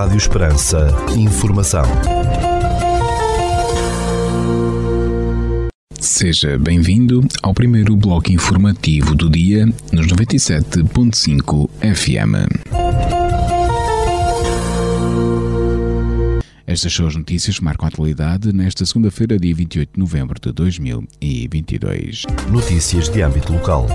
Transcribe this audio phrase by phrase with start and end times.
[0.00, 0.88] Rádio Esperança.
[1.14, 1.84] Informação.
[6.00, 12.48] Seja bem-vindo ao primeiro bloco informativo do dia nos 97.5 FM.
[16.66, 20.50] Estas são as notícias que marcam a atualidade nesta segunda-feira, dia 28 de novembro de
[20.50, 22.24] 2022.
[22.50, 23.86] Notícias de âmbito local.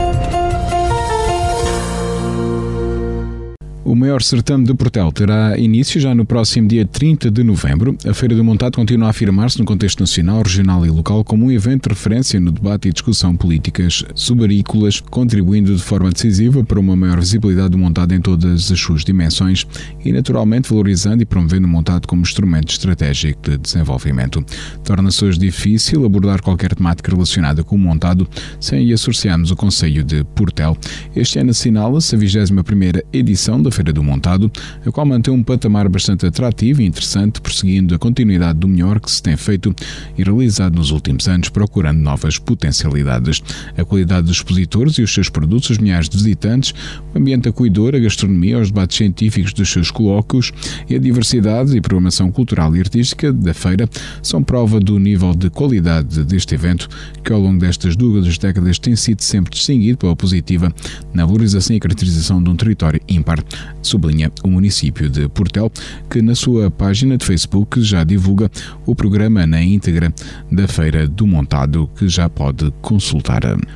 [3.86, 7.95] O maior certame de Portel terá início já no próximo dia 30 de novembro.
[8.03, 11.52] A Feira do Montado continua a afirmar-se no contexto nacional, regional e local como um
[11.52, 16.95] evento de referência no debate e discussão políticas subarícolas, contribuindo de forma decisiva para uma
[16.95, 19.67] maior visibilidade do montado em todas as suas dimensões
[20.03, 24.44] e, naturalmente, valorizando e promovendo o montado como instrumento estratégico de desenvolvimento.
[24.83, 28.27] Torna-se hoje difícil abordar qualquer temática relacionada com o montado
[28.59, 30.75] sem associarmos o Conselho de Portel.
[31.16, 34.49] Este ano assinala-se a 21ª edição da Feira do Montado,
[34.85, 39.11] a qual mantém um patamar bastante atrativo e interessante, prosseguindo a continuidade do melhor que
[39.11, 39.75] se tem feito
[40.17, 43.44] e realizado nos últimos anos, procurando novas potencialidades.
[43.77, 46.73] A qualidade dos expositores e os seus produtos, os milhares de visitantes,
[47.13, 50.53] o ambiente acolhedor, a gastronomia, os debates científicos dos seus colóquios
[50.89, 53.89] e a diversidade e programação cultural e artística da feira
[54.23, 56.88] são prova do nível de qualidade deste evento,
[57.23, 60.73] que ao longo destas duas décadas tem sido sempre distinguido pela positiva
[61.13, 63.44] na valorização e caracterização de um território ímpar
[63.81, 65.71] sublinha o município de Portel,
[66.09, 68.49] que na sua página de Facebook já divulga
[68.85, 70.13] o programa na íntegra
[70.52, 73.35] da Feira do Montado, que já pode consultar.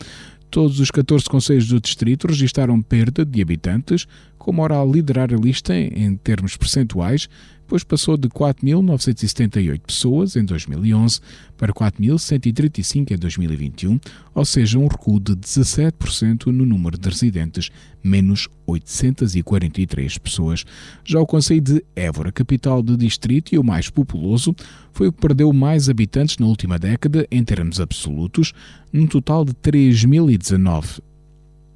[0.49, 4.07] Todos os 14 conselhos do distrito registaram perda de habitantes,
[4.37, 7.27] com Mora a liderar a lista em termos percentuais,
[7.67, 11.19] pois passou de 4.978 pessoas em 2011
[11.57, 13.99] para 4.135 em 2021,
[14.33, 17.69] ou seja, um recuo de 17% no número de residentes,
[18.03, 20.63] menos 843 pessoas.
[21.03, 24.55] Já o Conselho de Évora, capital do distrito e o mais populoso,
[24.93, 28.53] foi o que perdeu mais habitantes na última década em termos absolutos,
[28.91, 31.01] num total de 3.019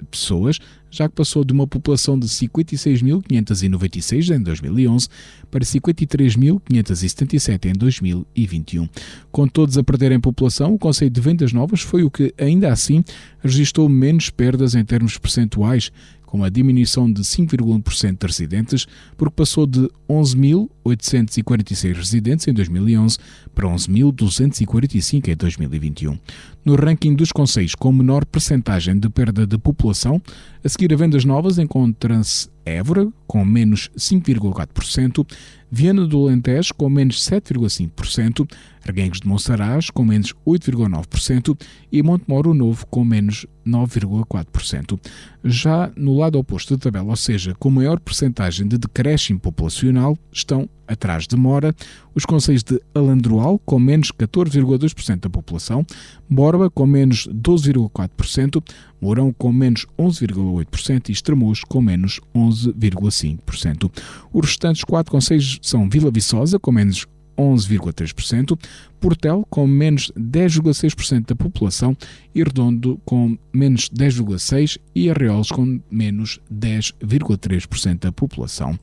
[0.09, 0.59] pessoas,
[0.91, 5.07] já que passou de uma população de 56.596 em 2011
[5.49, 8.87] para 53.577 em 2021.
[9.31, 13.03] Com todos a perderem população, o Conselho de Vendas Novas foi o que, ainda assim,
[13.41, 15.91] registrou menos perdas em termos percentuais,
[16.31, 18.87] com uma diminuição de 5,1% de residentes,
[19.17, 23.17] porque passou de 11.846 residentes em 2011
[23.53, 26.17] para 11.245 em 2021.
[26.63, 30.21] No ranking dos conselhos com menor percentagem de perda de população,
[30.63, 35.25] a seguir a vendas novas encontra-se Évora, com menos 5,4%,
[35.71, 38.47] Viana do Alentejo, com menos 7,5%,
[38.85, 41.57] Arguengos de Monsaraz, com menos 8,9%
[41.91, 44.99] e Montemoro Novo, com menos 9,4%.
[45.43, 50.67] Já no lado oposto da tabela, ou seja, com maior percentagem de decréscimo populacional, estão
[50.87, 51.73] atrás de Mora
[52.13, 55.85] os conselhos de Alandroal, com menos 14,2% da população,
[56.29, 58.61] Borba, com menos 12,4%,
[58.99, 63.91] Mourão, com menos 11,8% e Estremoz, com menos 11,5%.
[64.33, 67.05] Os restantes quatro conselhos são Vila Viçosa, com menos
[67.37, 68.57] 11,3%,
[68.99, 71.95] Portel com menos 10,6% da população
[72.35, 78.77] e Redondo com menos 10,6% e Arreolos com menos 10,3% da população.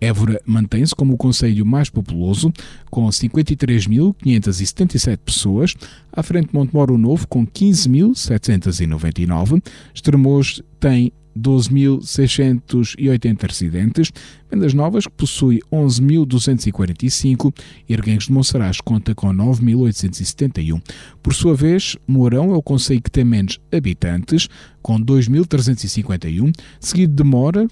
[0.00, 2.52] Évora mantém-se como o conselho mais populoso,
[2.90, 5.74] com 53.577 pessoas,
[6.12, 9.60] à frente de Montemoro Novo, com 15.799.
[9.94, 14.10] Estremoz tem 12.680 residentes,
[14.50, 17.54] Vendas Novas, que possui 11.245,
[17.88, 20.82] e de Monsaraz conta com 9.871.
[21.22, 24.48] Por sua vez, Mourão é o conselho que tem menos habitantes,
[24.82, 27.68] com 2.351, seguido de Mora,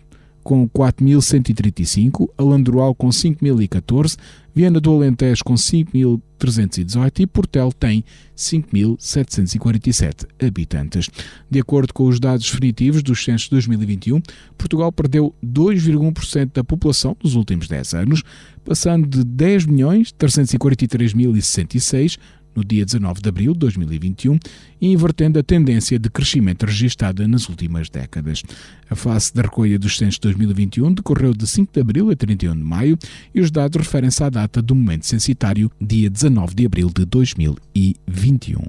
[0.49, 4.17] com 4.135, Alandroal com 5.014,
[4.55, 8.03] Viana do Alentejo com 5.318 e Portel tem
[8.35, 11.11] 5.747 habitantes.
[11.51, 14.23] De acordo com os dados definitivos dos censos de 2021,
[14.57, 18.23] Portugal perdeu 2,1% da população nos últimos 10 anos,
[18.65, 22.19] passando de 10.343.066
[22.59, 24.39] no dia 19 de abril de 2021
[24.81, 28.43] e invertendo a tendência de crescimento registada nas últimas décadas.
[28.91, 32.57] A fase da recolha dos censos de 2021 decorreu de 5 de abril a 31
[32.57, 32.99] de maio
[33.33, 38.61] e os dados referem-se à data do momento censitário, dia 19 de abril de 2021.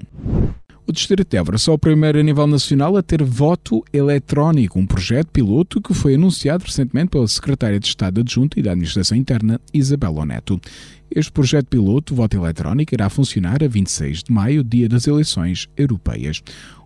[0.86, 4.84] O Distrito de Évora só o primeiro a nível nacional a ter voto eletrónico, um
[4.84, 9.60] projeto piloto que foi anunciado recentemente pela Secretária de Estado Adjunta e da Administração Interna,
[9.72, 10.60] Isabela Neto.
[11.12, 16.40] Este projeto piloto, voto eletrónico, irá funcionar a 26 de maio, dia das eleições europeias.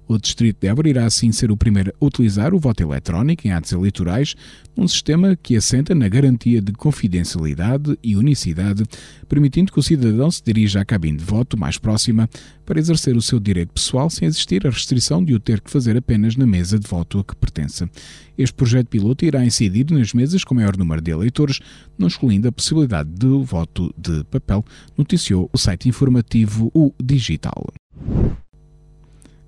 [0.06, 3.52] O Distrito de Évora irá assim ser o primeiro a utilizar o voto eletrónico em
[3.52, 4.34] atos eleitorais,
[4.76, 8.84] num sistema que assenta na garantia de confidencialidade e unicidade,
[9.28, 12.28] permitindo que o cidadão se dirija à cabine de voto mais próxima
[12.66, 15.96] para exercer o seu direito pessoal sem existir a restrição de o ter que fazer
[15.96, 17.88] apenas na mesa de voto a que pertence.
[18.36, 21.60] Este projeto piloto irá incidir nas mesas com maior número de eleitores,
[21.96, 24.62] não excluindo a possibilidade de voto de papel,
[24.98, 27.72] noticiou o site informativo O Digital.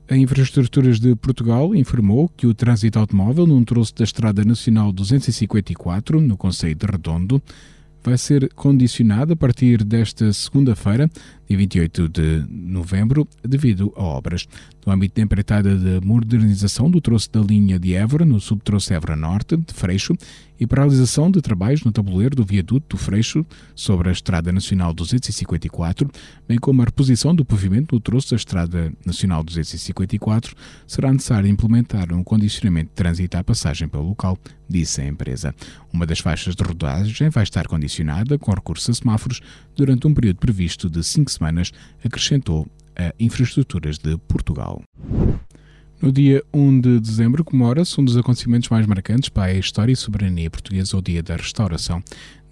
[0.08, 6.20] A Infraestruturas de Portugal informou que o trânsito automóvel num troço da Estrada Nacional 254,
[6.20, 7.43] no Conselho de Redondo,
[8.05, 11.11] vai ser condicionado a partir desta segunda-feira,
[11.49, 14.49] dia 28 de novembro, devido a obras.
[14.85, 19.17] No âmbito da empreitada de modernização do troço da linha de Évora, no subtroço Évora
[19.17, 20.15] Norte, de Freixo,
[20.59, 23.45] e para a realização de trabalhos no tabuleiro do viaduto do Freixo
[23.75, 26.11] sobre a Estrada Nacional 254,
[26.49, 30.55] bem como a reposição do pavimento do troço da Estrada Nacional 254,
[30.87, 34.39] será necessário implementar um condicionamento de trânsito à passagem pelo local,
[34.69, 35.55] disse a empresa.
[35.93, 39.41] Uma das faixas de rodagem vai estar condicionada com recurso a semáforos
[39.77, 41.73] durante um período previsto de cinco semanas,
[42.05, 42.67] acrescentou
[42.97, 44.83] a Infraestruturas de Portugal.
[46.00, 49.97] No dia 1 de dezembro comemora-se um dos acontecimentos mais marcantes para a história e
[49.97, 52.03] soberania portuguesa, o Dia da Restauração.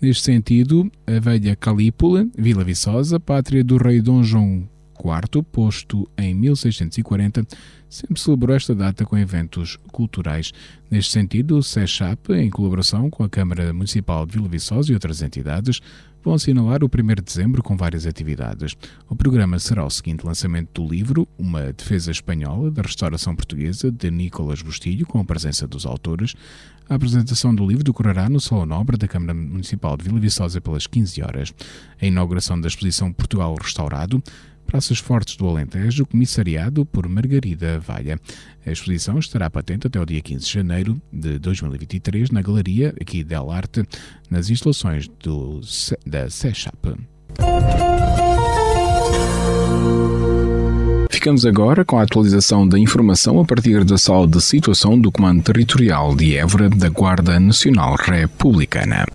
[0.00, 4.66] Neste sentido, a velha Calípula, Vila Viçosa, pátria do rei Dom João
[4.98, 7.46] IV, posto em 1640,
[7.88, 10.52] sempre celebrou esta data com eventos culturais.
[10.90, 15.20] Neste sentido, o SECHAP, em colaboração com a Câmara Municipal de Vila Viçosa e outras
[15.20, 15.80] entidades,
[16.24, 18.74] vão assinalar o 1 de dezembro com várias atividades.
[19.08, 24.10] O programa será o seguinte lançamento do livro Uma Defesa Espanhola da Restauração Portuguesa, de
[24.10, 26.34] Nicolas Bustilho, com a presença dos autores.
[26.88, 30.86] A apresentação do livro decorará no Salão Nobre da Câmara Municipal de Vila Viçosa pelas
[30.86, 31.54] 15 horas.
[32.00, 34.22] A inauguração da exposição Portugal Restaurado
[34.66, 38.18] Praças Fortes do Alentejo, comissariado por Margarida Valha.
[38.66, 43.22] A exposição estará patente até o dia 15 de janeiro de 2023 na Galeria aqui
[43.22, 43.84] Del Arte,
[44.30, 45.60] nas instalações do,
[46.06, 46.96] da SECHAP.
[51.10, 55.42] Ficamos agora com a atualização da informação a partir da sala de situação do Comando
[55.42, 59.06] Territorial de Évora da Guarda Nacional Republicana.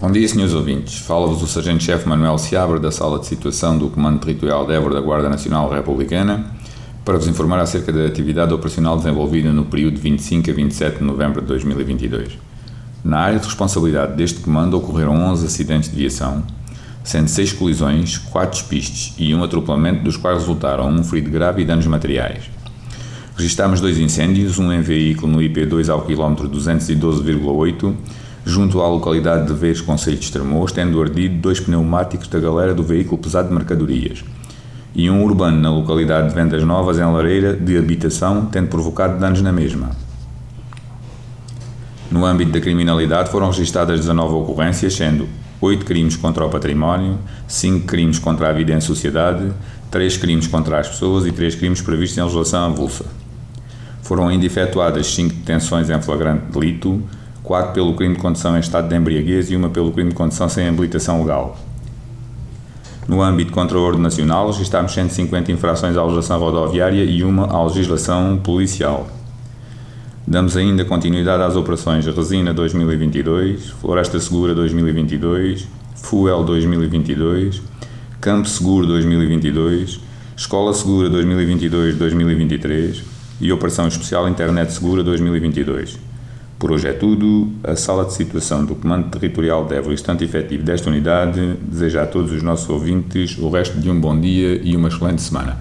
[0.00, 1.00] Bom dia, senhores ouvintes.
[1.00, 5.00] Fala-vos o Sargento-Chefe Manuel Seabra da Sala de Situação do Comando Territorial de Évora da
[5.02, 6.56] Guarda Nacional Republicana
[7.04, 11.04] para vos informar acerca da atividade operacional desenvolvida no período de 25 a 27 de
[11.04, 12.38] novembro de 2022.
[13.04, 16.44] Na área de responsabilidade deste comando ocorreram 11 acidentes de viação,
[17.04, 21.66] sendo 6 colisões, 4 despistes e um atropelamento, dos quais resultaram um ferido grave e
[21.66, 22.44] danos materiais.
[23.36, 27.94] Registámos dois incêndios, um em veículo no IP2 ao quilómetro 212,8
[28.44, 32.82] junto à localidade de Veres, Conselho de Estremoz, tendo ardido dois pneumáticos da galera do
[32.82, 34.24] veículo pesado de mercadorias,
[34.94, 39.40] e um urbano na localidade de Vendas Novas, em Lareira, de habitação, tendo provocado danos
[39.40, 39.90] na mesma.
[42.10, 45.28] No âmbito da criminalidade foram registadas 19 ocorrências, sendo
[45.60, 49.52] 8 crimes contra o património, 5 crimes contra a vida em sociedade,
[49.90, 53.04] 3 crimes contra as pessoas e 3 crimes previstos em legislação avulsa.
[54.02, 57.00] Foram ainda efetuadas 5 detenções em flagrante delito,
[57.50, 60.48] quatro pelo crime de condução em estado de embriaguez e uma pelo crime de condução
[60.48, 61.58] sem habilitação legal.
[63.08, 67.60] No âmbito contra o ordem nacional, registámos 150 infrações à legislação rodoviária e uma à
[67.64, 69.08] legislação policial.
[70.24, 75.66] Damos ainda continuidade às operações Resina 2022, Floresta Segura 2022,
[75.96, 77.62] Fuel 2022,
[78.20, 79.98] Campo Seguro 2022,
[80.36, 83.02] Escola Segura 2022-2023
[83.40, 86.09] e Operação Especial Internet Segura 2022.
[86.60, 87.50] Por hoje é tudo.
[87.64, 92.06] A Sala de Situação do Comando Territorial de Évora, instante efetivo desta unidade, deseja a
[92.06, 95.58] todos os nossos ouvintes o resto de um bom dia e uma excelente semana.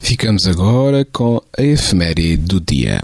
[0.00, 3.00] Ficamos agora com a efeméride do dia.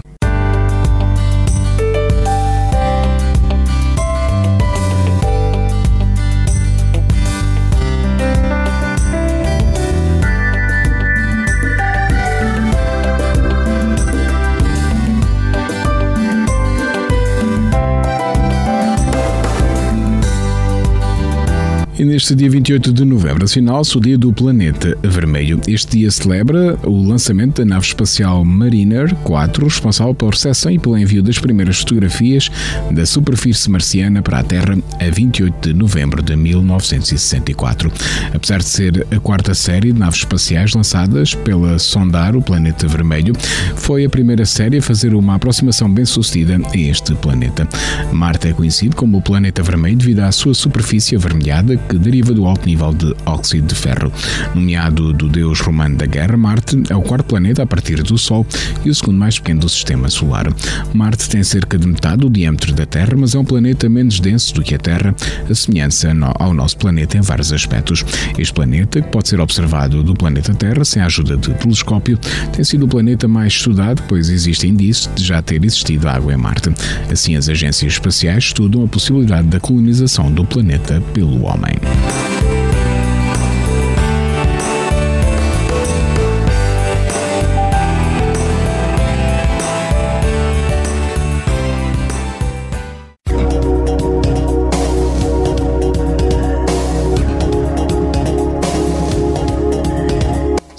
[21.97, 25.61] E neste dia 28 de novembro assinala-se o Dia do Planeta Vermelho.
[25.65, 30.97] Este dia celebra o lançamento da nave espacial Mariner 4, responsável pela recepção e pelo
[30.97, 32.51] envio das primeiras fotografias
[32.91, 37.89] da superfície marciana para a Terra a 28 de novembro de 1964.
[38.33, 43.33] Apesar de ser a quarta série de naves espaciais lançadas pela Sondar, o Planeta Vermelho,
[43.77, 47.65] foi a primeira série a fazer uma aproximação bem-sucedida a este planeta.
[48.11, 52.45] Marte é conhecido como o Planeta Vermelho devido à sua superfície avermelhada que deriva do
[52.45, 54.11] alto nível de óxido de ferro.
[54.53, 58.45] Nomeado do deus romano da guerra, Marte é o quarto planeta a partir do Sol
[58.83, 60.47] e o segundo mais pequeno do sistema solar.
[60.93, 64.53] Marte tem cerca de metade do diâmetro da Terra, mas é um planeta menos denso
[64.53, 65.15] do que a Terra,
[65.49, 68.03] a semelhança ao nosso planeta em vários aspectos.
[68.37, 72.17] Este planeta, que pode ser observado do planeta Terra sem a ajuda de telescópio,
[72.53, 76.37] tem sido o planeta mais estudado, pois existem indícios de já ter existido água em
[76.37, 76.69] Marte.
[77.11, 81.74] Assim, as agências espaciais estudam a possibilidade da colonização do planeta pelo homem.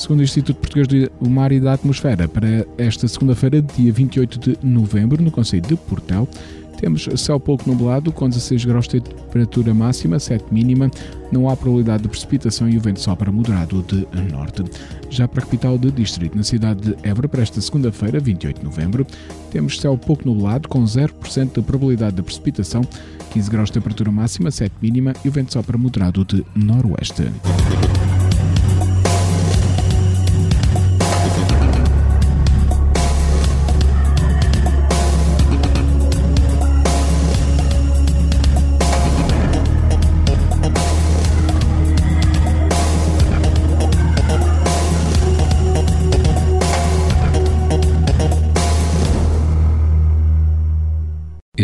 [0.06, 4.58] Segundo o Instituto Português do Mar e da Atmosfera, para esta segunda-feira, dia 28 de
[4.62, 6.28] novembro, no Conselho de Portel,
[6.76, 10.90] temos céu pouco nublado, com 16 graus de temperatura máxima, 7 mínima.
[11.32, 14.64] Não há probabilidade de precipitação e o vento sopra moderado de norte.
[15.10, 18.64] Já para a capital do distrito, na cidade de Évora, para esta segunda-feira, 28 de
[18.64, 19.06] novembro,
[19.50, 22.82] temos céu pouco nublado, com 0% de probabilidade de precipitação,
[23.30, 27.24] 15 graus de temperatura máxima, 7 mínima e o vento sopra moderado de noroeste.